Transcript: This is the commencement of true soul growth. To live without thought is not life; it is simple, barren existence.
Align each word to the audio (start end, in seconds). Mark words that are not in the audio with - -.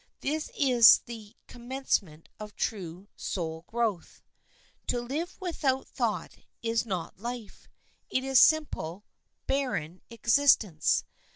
This 0.21 0.49
is 0.57 1.01
the 1.05 1.35
commencement 1.45 2.27
of 2.39 2.55
true 2.55 3.07
soul 3.15 3.65
growth. 3.67 4.23
To 4.87 4.99
live 4.99 5.37
without 5.39 5.87
thought 5.87 6.37
is 6.63 6.87
not 6.87 7.19
life; 7.19 7.67
it 8.09 8.23
is 8.23 8.39
simple, 8.39 9.05
barren 9.45 10.01
existence. 10.09 11.03